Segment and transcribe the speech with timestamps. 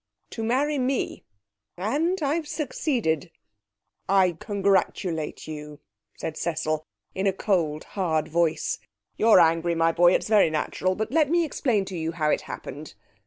[0.31, 1.25] To marry me.
[1.77, 3.29] And I've succeeded.'
[4.09, 5.79] 'I congratulate you,'
[6.17, 8.79] said Cecil, in a cold, hard voice.
[9.17, 10.15] 'You're angry, my boy.
[10.15, 12.95] It's very natural; but let me explain to you how it happened.'